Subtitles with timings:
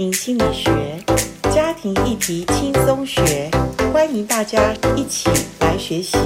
[0.00, 0.72] 庭心理学，
[1.54, 3.50] 家庭议题轻松学，
[3.92, 5.28] 欢迎大家一起
[5.60, 6.16] 来学习。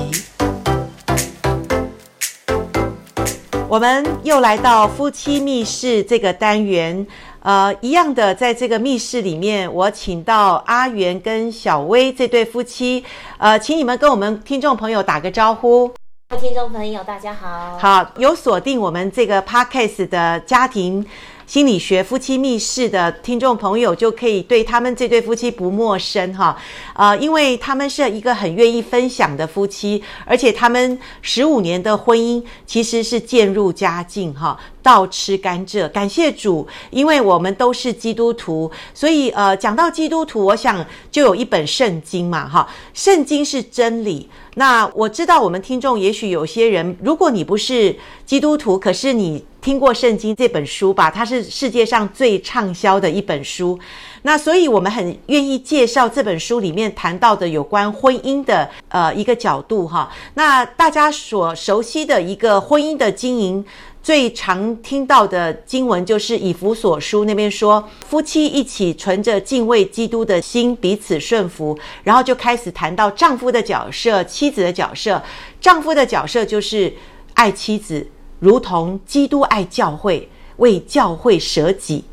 [3.68, 7.05] 我们又来到夫妻密室这个单元，
[7.41, 13.04] 呃，一样的，在这个密室里面，我请到阿元跟小薇这对夫妻，
[13.38, 15.93] 呃，请你们跟我们听众朋友打个招呼。
[16.41, 17.77] 听众朋友，大家好。
[17.79, 21.04] 好，有锁定我们这个 Podcast 的家庭
[21.46, 26.56] 心理学夫妻密室的听众朋友，就可以对他们这对夫妻不陌生哈。
[26.95, 34.59] 呃，因为他们是一个很愿意分享的夫妻，而且他们十五年的婚姻其实是渐入佳境哈。
[34.83, 44.28] 倒吃甘蔗，感谢主，因为我们都是基督徒，所以呃，讲到基督徒，我想就有一本圣经嘛，哈，圣经是真理。
[44.56, 53.78] 那我知道我们听众也许有些人，如果你不是基督徒，可是你听过圣经这本书吧，它是世界上最畅销的一本书。
[54.20, 60.12] 那所以我们很愿意介绍这本书里面谈到的有关婚姻的呃一个角度哈。
[60.34, 63.64] 那大家所熟悉的一个婚姻的经营。
[64.02, 75.22] 最常听到的经文就是以弗所书那边说，夫妻一起存着敬畏基督的心，彼此顺服，然后就开始谈到丈夫的角色、妻子的角色。
[75.58, 76.92] 丈夫的角色就是
[77.33, 78.06] 爱妻子，
[78.45, 80.28] 如同基督爱教会，
[80.59, 82.05] 为教会舍己；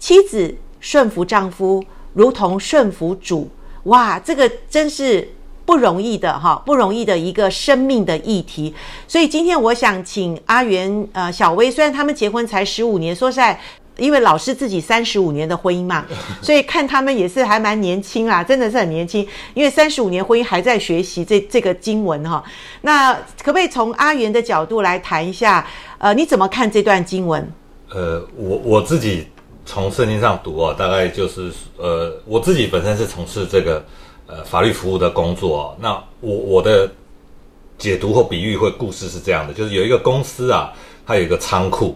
[0.00, 1.84] 妻子顺服丈夫，
[2.14, 3.48] 如同顺服主。
[3.84, 5.30] 哇，这个真是。
[5.66, 8.74] 不容易的哈，不容易的一个生命的议题。
[9.08, 13.58] 所以今天我想请阿元、呃小薇，虽然他们结婚才十五年，说实在，
[13.96, 16.04] 因为老师自己三十五年的婚姻嘛，
[16.42, 19.26] 所以看他们也是还蛮年轻啦，真的是很年轻。
[19.54, 22.42] 因为三十五年婚姻还在学习这这个经文哈。
[22.82, 25.66] 那可不可以从阿元的角度来谈一下？
[25.98, 27.52] 呃，你怎么看这段经文？
[27.90, 29.26] 呃，我我自己
[29.66, 33.84] 从圣经上读啊，大概就是呃，我自己本身是从事这个。
[34.26, 36.90] 呃，法律服务的工作，那我我的
[37.76, 40.72] 解读或比喻或故事是这样的，就是有一个公司啊，
[41.06, 41.94] 它有一个仓库，哦，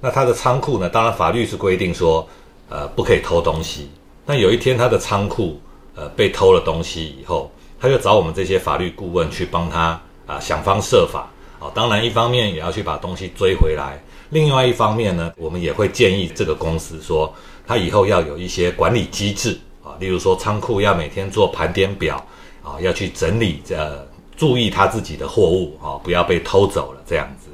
[0.00, 2.26] 那他的仓库呢，当然法律是规定说，
[2.68, 3.90] 呃，不可以偷东西。
[4.24, 5.60] 那有一天他的仓库
[5.94, 7.50] 呃被偷了东西以后，
[7.80, 13.98] 他就找我们这些法律顾问去帮他啊、想方设法，哦，当然一方面也要去把东西追回来，
[14.28, 17.32] 另外一方面呢，我们也会建议这个公司说，
[17.66, 19.96] 他以后要有一些管理机制啊。
[19.98, 22.22] 例如说，仓库要每天做盘点表，
[22.62, 24.06] 啊，要去整理，呃，
[24.36, 27.48] 注意他自己的货物，啊，不要被偷走了这样子。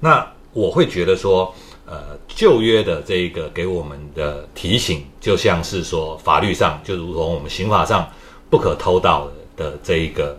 [0.00, 1.54] 那我会觉得说，
[1.86, 8.06] 呃，旧约的这一个给我们的提醒，就像是说法律上，就如同我们刑法上
[8.50, 10.38] 不可偷盗的这一个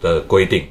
[0.00, 0.64] 的规定。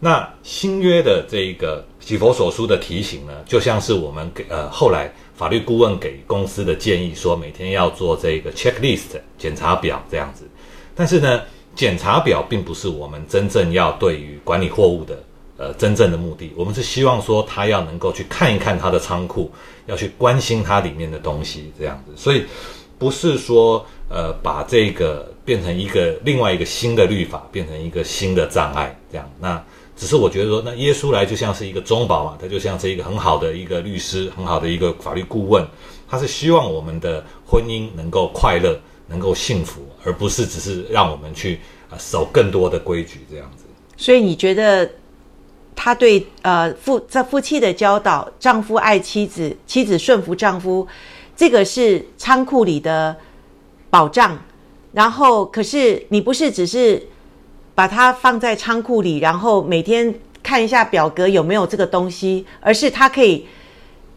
[0.00, 5.12] 那新约的这一个以佛所书的提醒呢，就像是我们给呃后来。
[5.34, 10.46] 法律顾问给公司的建议说，每天要做这个 checklist 检查表这样子。
[10.94, 11.40] 但是呢，
[11.74, 15.20] 检查表并不是我们真正要对于管理货物的
[15.62, 16.52] 呃真正的目的。
[16.56, 19.48] 我们是希望说他要能够去看一看他的仓库，
[19.86, 22.12] 要去关心它里面的东西这样子。
[22.16, 22.44] 所以
[22.98, 29.30] 不是说呃把这个变成一个另外一个新的律法，变成一个新的障碍这样。
[29.38, 29.62] 那。
[29.94, 35.64] 只是我觉得说，那耶稣来就像是一个中保嘛，他就像是一个很好的一个律师，很好的一个法律顾问，
[36.08, 41.60] 他是希望我们的婚姻能够快乐，能够幸福，而不是只是让我们去
[41.98, 43.64] 守更多的规矩这样子。
[43.96, 44.90] 所以你觉得
[45.82, 50.86] 他对呃夫在夫妻的教导，丈夫爱妻子，妻子顺服丈夫，
[51.34, 53.16] 这个是仓库里的
[53.90, 54.38] 保障。
[54.92, 57.02] 然后，可是你不是只是。
[57.74, 63.46] 把它放在仓库里，然后每天看一下表格有没有这个东西，而是它可以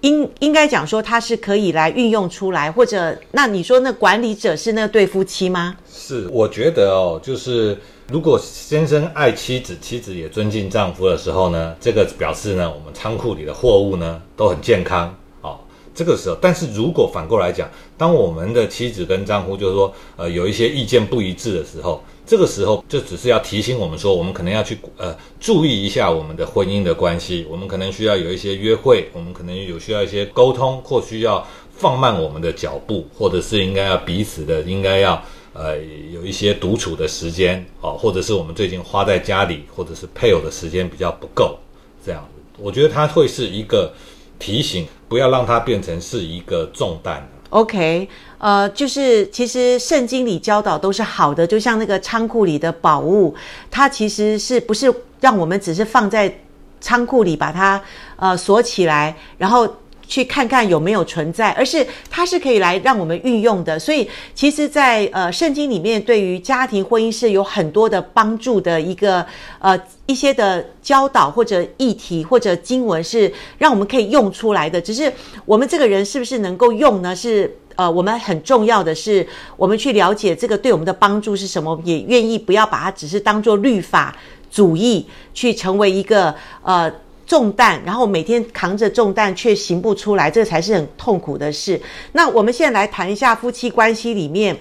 [0.01, 5.77] 应应该讲说它是可以来运用出来，或者那你说那管理者是那对夫妻吗？
[5.89, 15.57] 是，我觉得哦，就是如果先生爱妻子，妻子也尊敬丈夫的时候呢，这个表示呢，我们仓库里的货物呢都很健康哦。
[15.93, 17.67] 这个时候，但是如果反过来讲，
[17.97, 22.01] 当我们的妻子跟丈夫就是说呃有一些意见不一致的时候。
[22.27, 35.23] 这个时候就只是要提醒我们说，我们可能要去呃注意一下我们的婚姻的关系，我们可能需要有一些约会，我们可能有需要一些沟通，或需要放慢我们的脚步，或者是应该要彼此的应该要
[35.55, 35.77] 呃
[36.13, 41.57] 有一些独处的时间哦，或者是我们最近花在家里或者是配偶的时间比较不够，
[42.05, 42.23] 这样，
[42.59, 43.93] 我觉得它会是一个
[44.37, 47.27] 提醒，不要让它变成是一个重担。
[47.51, 53.33] OK，呃，就是其实圣经里教导都是好的，就像那个仓库里的宝物，
[53.71, 56.41] 它其实是不是让我们只是放在
[56.81, 57.81] 仓库里把它
[58.17, 59.65] 呃锁起来，然后
[60.07, 63.79] 去看看有没有存在，而是它是可以来让我们运用的。
[63.79, 69.25] 所以，其实在，呃圣经里面，对于家庭婚姻是有很多的帮助的一个
[69.59, 74.79] 呃一些的教导或者议题或者经文，是让我们可以用出来的。
[74.79, 75.11] 只是
[75.45, 77.15] 我们这个人是不是能够用呢？
[77.15, 79.27] 是呃，我们很重要的是，
[79.57, 84.15] 我们去了解这个对我们的帮助是什么，也愿意不要把它只是当做律法
[84.49, 86.91] 主义去成为一个呃。
[87.25, 91.81] 重担，然后每天扛着重担却行不出来，这才是很痛苦的事。
[92.11, 94.55] 那我们现在来谈一下夫妻关系里面，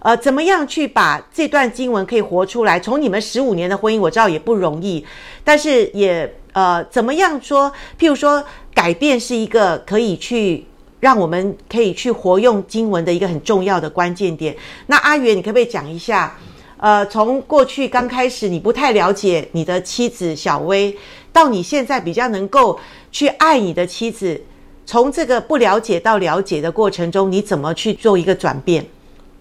[0.00, 2.78] 呃，怎么样去把这段经文可以活出来？
[2.78, 5.04] 从你们十五年的婚姻，我知道也不容易，
[5.42, 7.72] 但是也呃，怎么样说？
[7.98, 8.42] 譬如说，
[8.74, 10.66] 改变是一个可以去
[10.98, 14.54] 让我们可以去活用经文的一个很重要的关键点。
[14.86, 16.36] 那阿元，你可不可以讲一下？
[16.76, 20.96] 呃，从过去刚开始你不太了解你的妻子小薇，
[21.40, 22.78] 到你现在比较能够
[23.10, 24.38] 去爱你的妻子，
[24.84, 28.84] 从这个不了解到了解的过程中，你怎么去做一个转变？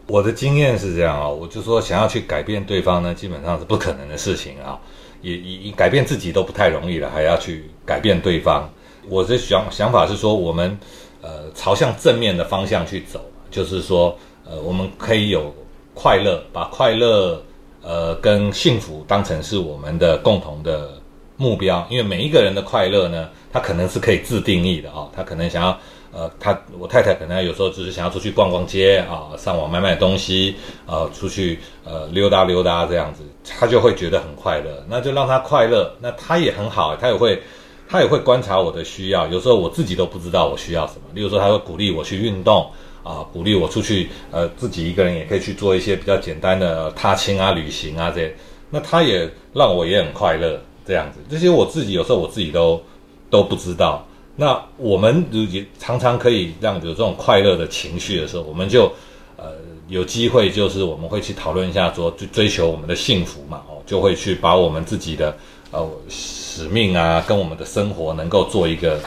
[0.07, 4.79] 我的经验是这样啊，我就说想要去改变对方呢，基本上是不可能的事情啊，
[5.21, 8.69] 也也改变自己都不太容易了，还要去改变对方。
[9.09, 10.79] 我的想想法是说，我们
[11.21, 13.19] 呃朝向正面的方向去走，
[13.51, 15.53] 就是说呃我们可以有。
[15.95, 17.43] 快乐，把快乐，
[17.81, 20.97] 呃，跟幸福当成是我们的共同的
[21.39, 21.83] 目标。
[21.89, 25.11] 因为每一个人的快乐呢，他可能是可以自定义的啊、哦。
[25.15, 25.79] 他可能想要，
[26.11, 30.53] 呃，他我太太可能有时候只是想要出去逛逛街啊、上网买买东西，
[30.85, 33.23] 呃，出去呃溜达溜达这样子，
[33.57, 34.85] 他就会觉得很快乐。
[34.87, 37.41] 那就让他快乐，那他也很好，他也会，
[37.87, 39.25] 他也会观察我的需要。
[39.27, 41.01] 有时候我自己都不知道我需要什么。
[41.13, 42.69] 例如说，他会鼓励我去运动。
[43.01, 48.35] 啊，鼓励我出去，呃，自己一个人也可以去做一些比较简单的踏青啊、旅行啊这些。
[48.69, 51.19] 那他也让我也很快乐，这样子。
[51.29, 52.81] 这些我自己有时候我自己都
[53.29, 54.03] 都不知道。
[54.35, 58.91] 那我们也常常可以让有这种快乐的情绪的时候，我们就
[59.37, 59.51] 呃
[59.87, 65.37] 有机会，就是我们会去讨论一下，说追追求我们的幸福嘛，哦，就会去把我们自己的
[65.71, 68.99] 呃使命啊，跟我们的生活能够做一个。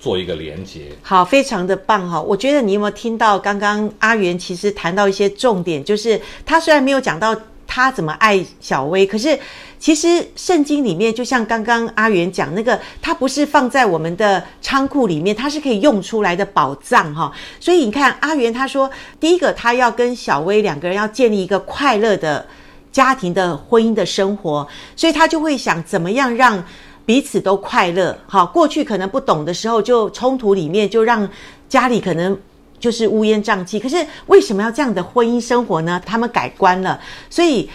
[0.00, 2.22] 做一个连接，好，非常的棒哈！
[2.22, 7.34] 我觉得你有没有听到刚刚阿元其实谈到一些重点，就是他虽然没有讲到
[7.68, 9.38] 他怎么爱小薇，可是
[9.78, 17.30] 其实圣经里面就像刚刚阿元讲那个，他不是放在我们的仓库里面，他是可以用出来的宝藏哈。
[17.60, 22.44] 所以你看阿元他说，第一个他要跟小薇两个人要建立一个快乐的
[22.90, 24.66] 家庭的婚姻的生活，
[24.96, 26.64] 所以他就会想怎么样让。
[27.08, 31.26] 彼此都快乐，好，过去可能不懂的时候，就冲突里面就让
[31.66, 32.38] 家里可能
[32.78, 33.78] 就是乌烟瘴气。
[33.78, 36.00] 可是为什么要这样的婚姻生活呢？
[36.04, 37.68] 他们改观了，所以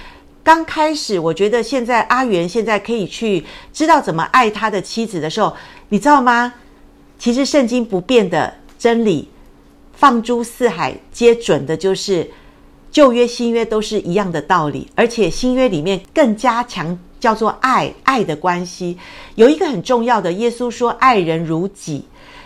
[0.44, 5.56] 刚开始我觉得现在阿元现在可以去知道怎么爱他的妻子的时候，
[5.90, 6.54] 你知道吗？
[7.18, 9.30] 其实圣经不变的真理，
[9.94, 12.30] 放诸四海皆准的，就是
[12.92, 16.98] 旧约新约都是一样的道理，而且新约里面更加强。
[17.24, 18.98] 叫做爱，爱的关系
[19.36, 22.04] 有一个很重要的，耶稣说爱人如己，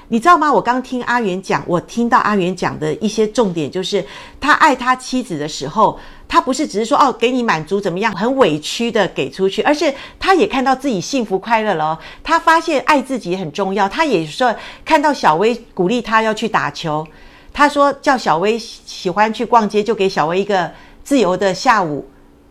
[0.09, 0.51] 你知道吗？
[0.51, 4.03] 我刚听阿元讲，我听到阿元讲的一些重点，就是
[4.39, 5.99] 他爱他妻子的时候，
[6.29, 11.99] 他不是只是说哦给你满足怎么样，很委屈的给出去，而是他也看到自己幸福快乐了。
[12.23, 14.55] 他发现爱自己很重要，他也说
[14.85, 17.05] 看到小薇鼓励他要去打球，
[17.51, 20.71] 他说叫小薇喜欢去逛街，就给小薇一个
[21.03, 22.07] 自由的下午。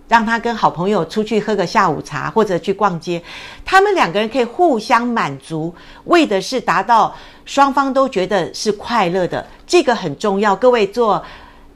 [0.08, 3.20] 让他跟好朋友出去喝个下午茶，或者去逛街，
[3.64, 7.12] 他们两个人可以互相满足，为的是达到
[7.44, 10.54] 双方都觉得是快乐的，这个很重要。
[10.54, 11.20] 各位做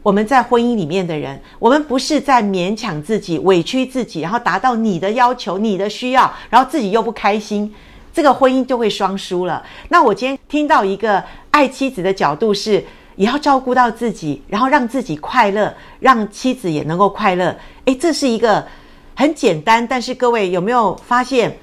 [0.03, 7.75] 我们在婚姻里面的人，我们不是在勉强自己、委屈自己，然后达到你的要求、你的需要，然后自己又不开心，
[8.13, 9.61] 这个婚姻就会双输了。
[9.89, 12.85] 那我今天听到一个爱妻子的角度是。
[13.21, 17.55] 也要照顾到自己，然后让自己快乐，让妻子也能够快乐。
[17.85, 18.67] 诶，这是一个
[19.15, 21.59] 很简单，但是各位有没有发现，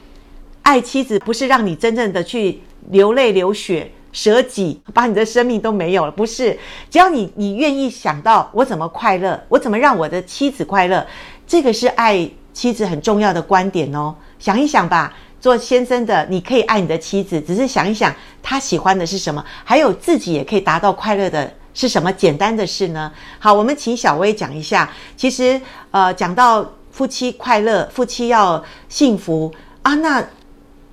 [0.61, 2.61] 爱妻子不是让你真正的去
[2.91, 6.11] 流泪流血、舍己，把你的生命都没有了？
[6.11, 6.55] 不是，
[6.91, 11.03] 只要你你愿意想到我怎么快乐，我怎么让我的妻子快乐，
[11.47, 14.13] 这个是爱妻子很重要的观点哦。
[14.37, 15.11] 想一想吧。
[15.39, 23.11] 做先生的，你可以爱你的妻子，只是想一想他喜欢的是什么，还有自己也可以达到快乐的是什么简单的事呢？
[23.37, 24.89] 好，我们请小薇讲一下。
[25.15, 29.53] 其实，呃，讲到夫妻快乐，夫妻要幸福
[29.83, 30.27] 啊，那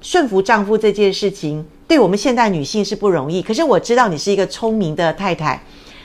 [0.03, 3.41] 顺服丈夫这件事情，对我们现代女性是不容易。
[3.41, 5.63] 可是我知道你是一个聪明的太太，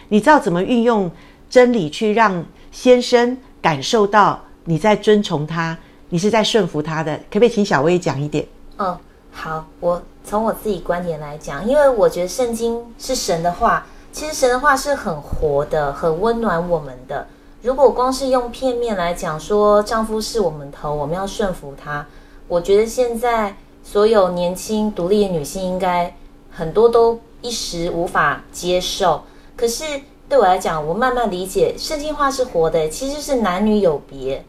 [0.08, 1.12] 你知道怎么运用
[1.50, 5.78] 真理去让先生感受到你在尊崇他。
[6.10, 8.46] 你是在顺服他的，可不可以请小薇讲一点？
[8.78, 8.98] 嗯，
[9.32, 17.28] 好，我从我自己观点来讲，因为我觉得圣经是神的话，其实神的话是很活的，很温暖我们的。
[17.62, 22.08] 如果光是用片面来讲说，丈夫是我们头，我们要顺服他，
[22.48, 26.16] 我觉得现在所有年轻独立的女性应该
[26.50, 29.22] 很多都一时无法接受。
[29.56, 29.84] 可是
[30.28, 34.44] 对我来讲，我慢慢理解，圣经话是活的，其实是男女有别。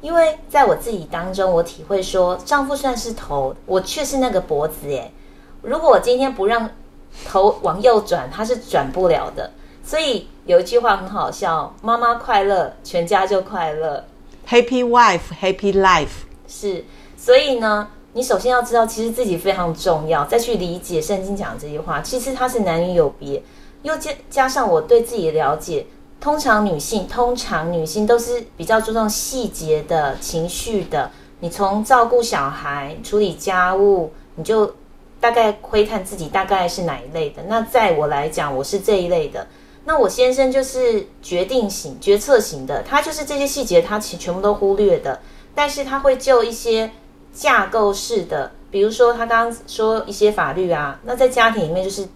[0.00, 4.88] 因为在我自己当中，我体会说，丈夫算是头，我却是那个脖子。
[4.88, 5.10] 耶。
[5.62, 6.70] 如果我今天不让
[7.26, 9.50] 头往右转，他是转不了的。
[9.84, 14.04] 所以有一句话很好笑：妈妈快乐，全家就快乐。
[14.48, 16.24] Happy wife, happy life。
[16.48, 16.84] 是，
[17.16, 22.00] 所以呢，你首先要知道，其实自己非常重要，再去理解圣经讲的这句话。
[22.00, 23.42] 其实它是男女有别，
[23.82, 25.86] 又加加上我对自己的了解。
[26.20, 31.10] 通常女性，通常女性都是比较注重细节的情绪的。
[31.40, 34.74] 你从照顾小孩、处理家务，你就
[35.18, 37.42] 大概窥探自己大概是哪一类的。
[37.48, 39.46] 那在我来讲，我是这一类的。
[39.86, 45.18] 那我先生就是决定型、决策型的，他就是这些细节他其实全部都忽略的，
[45.54, 46.90] 但是他会就一些
[47.32, 52.06] 架构式的，比如说他刚刚说一些法律啊，那在家庭里面就是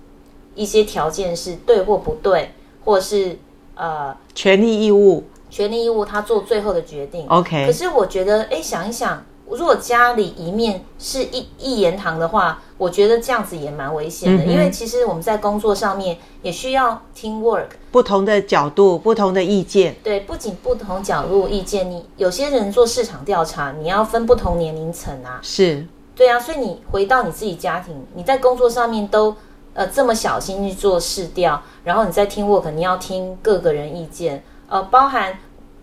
[0.55, 2.53] 一些条件是对或不对，
[2.85, 3.39] 或是
[3.75, 7.27] 呃权利义务、权利义务，他做最后的决定。
[7.29, 9.23] OK，可是我觉得，哎，想一想。
[9.47, 19.97] 如果家里一面是一一言堂的话，我觉得这样子也蛮危险的，嗯、因为其实我们在工作上面也需要 team work，不同的角度、不同的意见。
[20.03, 25.39] 对，不仅不同角度意见，你有些人做市场调查，你要分不同年龄层啊。
[25.43, 29.37] 是，对啊，所以你回到你自己家庭，你在工作上面都
[29.75, 35.39] 呃这么小心去做试调，然后你在 team work，你要听各个人意见，呃，包含。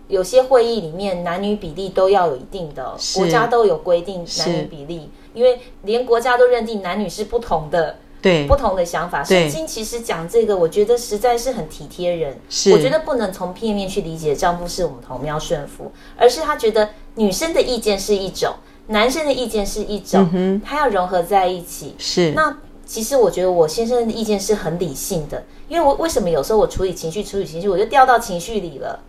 [0.08, 9.24] 有些会议里面男女比例都要有一定的，国家都有规定男女比例，因为连国家都认定男女是不同的，对，不同的想法。
[9.24, 12.36] 圣经其实讲这个，我觉得实在是很体贴人。
[12.50, 18.52] 是，我觉得不能从片面去理解丈夫是我们头，我们要顺服，而是他觉得女生的意见是一种，
[18.88, 21.94] 男生的意见是一种，嗯、他要融合在一起。
[21.96, 22.54] 是，那
[22.92, 29.00] 其实我觉得我先生的意见是很理性的，因为我为什么有时候我处理情绪，处理情绪，我就掉到情绪里了。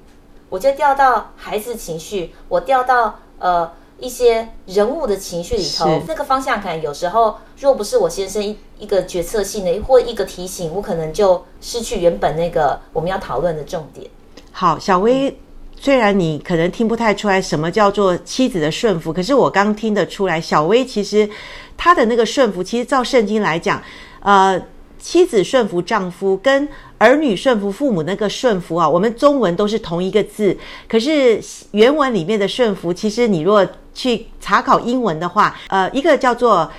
[0.48, 14.10] 我就掉到孩子情绪，我掉到呃一些人物的情绪里头，那个方向感有时候若不是我先生一一个决策性的或一个提醒，我可能就失去原本那个我们要讨论的重点。
[14.54, 15.38] 好，小薇，
[15.84, 21.30] 虽然你可能听不太出来什么叫做妻子的顺服，可是我刚听得出来，小薇其实
[21.76, 23.84] 她的那个顺服，其实照圣经来讲，
[24.22, 24.62] 呃。
[25.00, 26.66] 妻子顺服丈夫，跟
[26.98, 31.38] 儿女顺服父母那个顺服啊，我们中文都是同一个字，可是
[31.72, 36.72] 原文里面的顺服，其实你若去查考英文的话，呃，一个叫做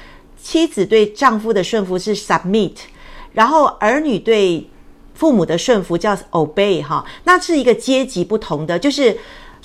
[0.42, 2.72] 妻子对丈夫的顺服是 submit，
[3.34, 4.66] 然后儿女对
[5.14, 9.16] 父母的顺服叫 obey 哈，那是一个阶级不同的，就是。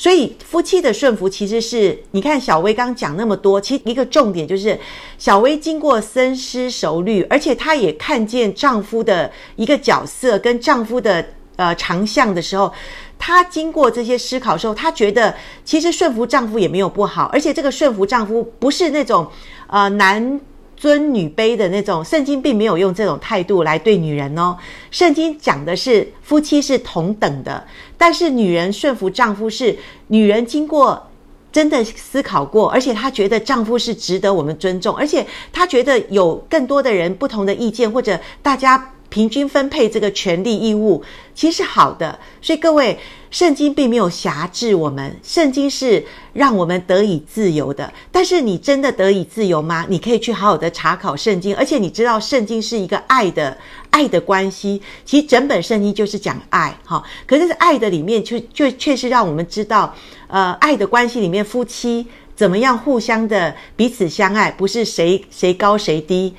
[0.02, 4.80] 所以夫妻的顺服其实是，你看小薇刚讲那么多，其实一个重点就是，
[5.18, 11.26] 小薇经过深思熟虑，而且她也看见丈夫的一个角色跟丈夫的
[11.58, 12.72] 呃长项的时候，
[13.18, 19.30] 她经过这些思考的时候，她觉得其实顺服丈夫也没有不好，而且这个顺服丈夫不是那种
[19.68, 20.40] 呃男
[20.80, 24.58] 尊女卑的那种，圣经并没有用这种态度来对女人哦。
[24.92, 27.68] 圣经讲的是夫妻是同等的，
[27.98, 31.06] 但是女人顺服丈夫是女人经过
[31.52, 41.04] 真的思考过，而且她觉得丈夫是值得我们尊重，而且她觉得有更多的人不同的意见，或者大家平均分配这个权利义务，
[41.36, 42.18] 其实是好的。
[42.42, 42.98] 所以各位。
[43.32, 47.94] 圣经并没有辖制我们，圣经是让我们得以自由的。
[48.12, 49.86] 但是你真的得以自由吗？
[49.88, 53.56] 你可以去好好的查考圣经，而且你知道圣经是一个爱的
[53.92, 54.82] 爱的关系。
[55.06, 57.04] 其实整本圣经就是讲爱，哈。
[57.28, 59.94] 可是爱的里面却却却是让我们知道，
[60.28, 66.34] 呃，爱的关系里面夫妻怎么样互相的彼此相爱，不是谁谁高谁低，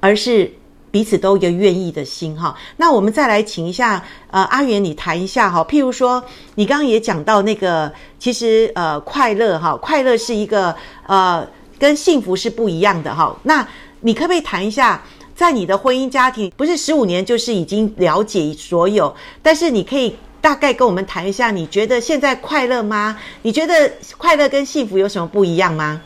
[0.00, 0.50] 而是。
[0.92, 6.22] 彼此都有一个愿意的心哈，那我们再来请一下呃阿元，你谈一下哈，譬如说
[6.56, 13.34] 你刚刚也讲到那个，其实呃快乐哈，快乐是一个呃跟幸福是不一样的哈。
[13.44, 13.66] 那
[14.02, 15.02] 你可不可以谈一下，
[15.34, 23.18] 在你的婚姻家庭，不是十五年就是已经了解所有，但是你可以大概跟我们谈一下，你觉得现在快乐吗？
[23.40, 26.02] 你觉得快乐跟幸福有什么不一样吗？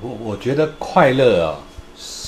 [0.00, 1.58] 我我觉得快乐啊。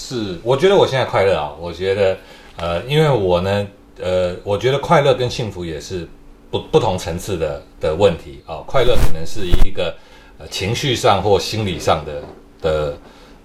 [0.06, 1.50] 是，我觉得我现在快乐啊。
[1.58, 2.18] 我觉得，
[2.58, 3.66] 呃，因为我呢，
[3.98, 6.06] 呃，我觉得快乐跟幸福也是
[6.50, 8.60] 不不同层次的的问题啊。
[8.66, 9.94] 快乐可能是一个
[10.36, 12.22] 呃情绪上或心理上的
[12.60, 12.98] 的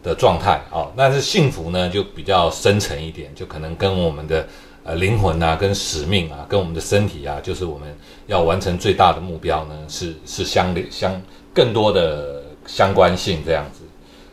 [0.04, 0.92] 的状态哦。
[0.98, 4.46] 但是幸福呢，就比较深沉一点，就可能跟我们的
[4.84, 7.98] 呃灵魂啊、跟使命啊、跟我们的身体啊，就是我们
[8.28, 11.22] 要完成最大的目标呢，是是相相
[11.54, 13.86] 更多的相关性这样子。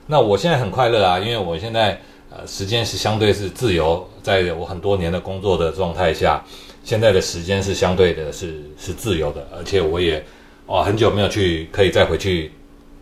[0.08, 2.00] 那我现在很快乐啊，因为我现在
[2.36, 6.42] 呃时间是相对是自由，在我很多年的工作的状态下，
[6.84, 10.22] 现在的时间是相对的是是自由的，而且我也
[10.66, 12.52] 哦很久没有去可以再回去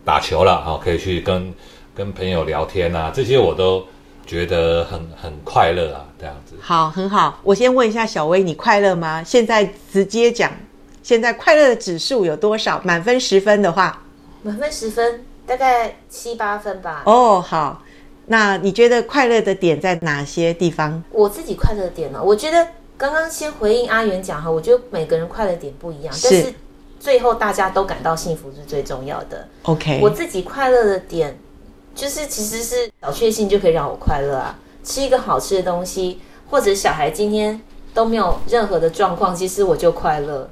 [0.05, 1.53] 打球了啊，可以去跟
[1.95, 3.85] 跟朋友聊天啊，这些我都
[4.27, 6.55] 觉得很很快乐啊，这样子。
[6.61, 7.41] 好，很好。
[7.43, 9.23] 我先问一下小薇，你快乐吗？
[9.25, 10.53] 现在直接讲，
[11.03, 12.81] 现在快乐的指数有多少？
[12.85, 14.03] 满分十分的话，
[14.43, 15.25] 满分十分。
[15.47, 17.03] 大概七八分吧。
[17.05, 17.83] 哦，好，
[18.27, 21.03] 那你觉得快乐的点在哪些地方？
[21.11, 22.23] 我自己快乐的点呢？
[22.23, 22.67] 我觉得
[22.97, 26.55] 刚刚先回应阿元讲哈，我觉得每个人快乐点不一样，是但是
[26.99, 29.47] 最后大家都感到幸福是最重要的。
[29.65, 31.39] OK，我自己快乐的点
[31.95, 37.61] 就是其实是小确幸就可以让我快乐啊，吃一个好吃的东西，或者小孩今天
[37.93, 40.49] 都没有任何的状况，其实我就快乐。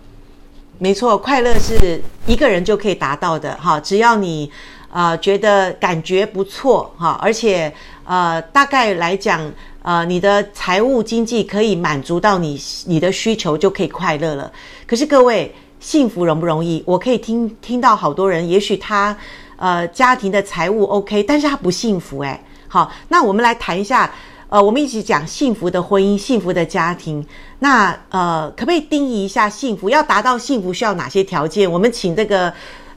[0.79, 4.52] 没错，快乐是一个人就可以达到的哈，只要你。
[4.92, 7.72] 呃，觉得感觉不错哈，而且
[8.04, 14.52] 呃，大概来讲，呃，你的财务经济可以满足到你你的需求，就可以快乐了。
[14.87, 16.82] 可是各位，幸福容不容易？
[16.84, 19.16] 我可以听听到好多人，也许他
[19.56, 22.38] 呃家庭的财务 OK，但是他不幸福诶。
[22.68, 24.12] 好，那我们来谈一下，
[24.50, 27.26] 呃，我们一起讲幸福的婚姻、幸福的家庭。
[27.61, 29.88] 那呃，可不可以定义一下幸福？
[29.88, 31.72] 要达到幸福需要哪些条件？
[31.72, 32.52] 我们请这个。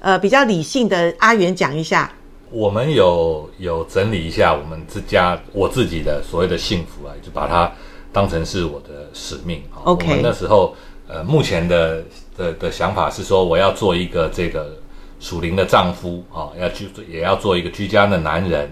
[0.05, 2.13] 呃，比较理性的阿元讲一下，
[2.51, 7.71] 我们有有整理一下我们自家我自己的所谓的幸福啊，就把它
[8.13, 9.81] 当成是我的使命啊。
[9.85, 10.75] OK，我们那时候
[11.07, 12.03] 呃，目前的
[12.37, 14.77] 的的想法是说，我要做一个这个
[15.19, 18.71] 属灵的丈夫啊，要去也要做一个居家的男人，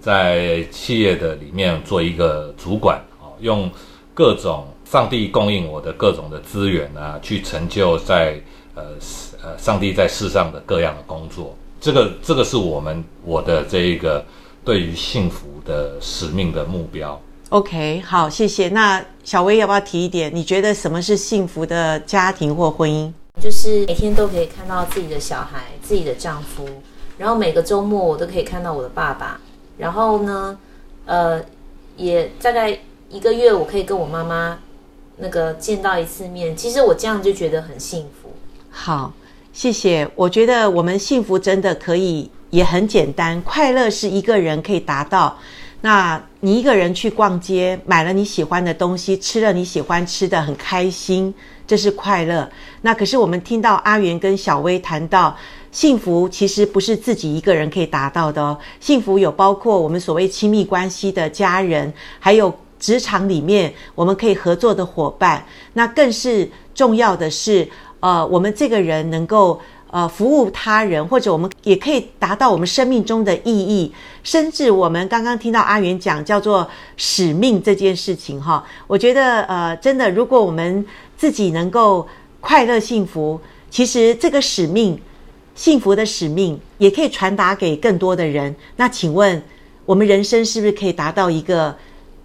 [0.00, 3.70] 在企业的里面做一个主管啊，用
[4.12, 8.38] 各种上帝供应我的各种的资源啊，去成就在
[8.74, 8.82] 呃。
[9.42, 14.24] 呃，上帝在世上的各样的工作，这个这个是我们我的这一个
[14.64, 17.20] 对于幸福的使命的目标。
[17.50, 18.70] OK，好，谢谢。
[18.70, 20.34] 那小薇要不要提一点？
[20.34, 23.12] 你觉得什么是幸福的家庭或婚姻？
[23.38, 26.66] 就是每天都可以看到自己的小孩、自己的丈夫，
[27.18, 29.38] 然后每个周末我都可以看到我的爸爸，
[29.76, 30.58] 然后呢，
[31.04, 31.44] 呃，
[31.98, 32.78] 也大概
[33.10, 34.58] 一个月我可以跟我妈妈
[35.18, 36.56] 那个见到一次面。
[36.56, 38.23] 其实我这样就觉得很幸福。
[38.74, 39.12] 好。
[39.52, 45.38] 谢谢，我觉得我们幸福真的可以也很简单，快乐是一个人可以达到。
[45.80, 51.32] 那你一个人去逛街，买了你喜欢的东西，吃了你喜欢吃的，很开心，
[51.68, 52.50] 这是快乐。
[52.82, 55.36] 那可是我们听到阿元跟小薇谈到，
[55.70, 58.58] 幸福其实不是自己一个人可以达到的哦。
[58.80, 65.46] 幸福有包括我们所谓亲密关系的家人，还有职场里面我们可以合作的伙伴。
[65.74, 67.70] 那更是重要的是。
[68.04, 69.58] 呃，我们这个人能够
[69.90, 73.90] 呃服务他人，或者我们也可以达到我们生命中的意义，
[74.22, 80.84] 甚至我们刚刚听到阿元讲叫做使命这件事情哈，我觉得呃真的，如果我们
[81.16, 82.06] 自己能够
[82.42, 83.40] 快乐幸福，
[83.70, 85.00] 其实这个使命，
[85.54, 88.54] 幸福的使命也可以传达给更多的人。
[88.76, 89.42] 那请问，
[89.86, 91.74] 我们人生是不是可以达到一个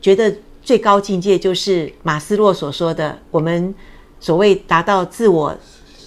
[0.02, 3.74] 觉得最高境界，就是马斯洛所说的我们？
[4.20, 5.56] 所谓达到自我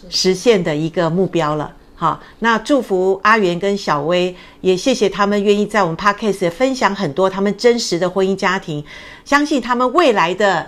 [0.09, 8.85] 实现的一个目标了，好，那祝福阿元跟小薇，也谢谢他们愿意在我们 Podcast 分享很多他们真实的婚姻家庭，
[9.25, 10.67] 相信他们未来的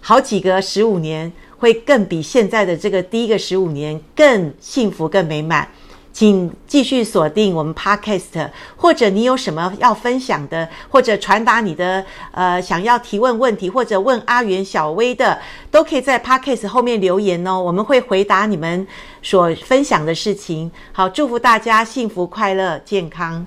[0.00, 5.68] 好几个十五年会更比现在的这个第一个十五年更幸福、更美满。
[6.12, 18.86] 请继续锁定我们 Podcast，或者你有什么要分享的，或者传达你的呃想要提问问题，或者问阿元、小薇的，都可以在 Podcast 后面留言哦，我们会回答你们
[19.22, 20.70] 所分享的事情。
[20.92, 23.46] 好，祝福大家幸福、快乐、健康。